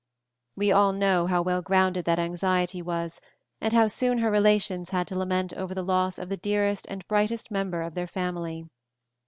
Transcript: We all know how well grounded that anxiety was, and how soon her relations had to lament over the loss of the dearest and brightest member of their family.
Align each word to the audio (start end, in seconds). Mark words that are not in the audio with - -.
We 0.55 0.71
all 0.71 0.93
know 0.93 1.27
how 1.27 1.43
well 1.43 1.61
grounded 1.61 2.05
that 2.05 2.17
anxiety 2.17 2.81
was, 2.81 3.21
and 3.61 3.71
how 3.71 3.87
soon 3.87 4.17
her 4.17 4.31
relations 4.31 4.89
had 4.89 5.05
to 5.09 5.15
lament 5.15 5.53
over 5.53 5.75
the 5.75 5.83
loss 5.85 6.17
of 6.17 6.27
the 6.27 6.37
dearest 6.37 6.87
and 6.89 7.07
brightest 7.07 7.51
member 7.51 7.83
of 7.83 7.93
their 7.93 8.07
family. 8.07 8.65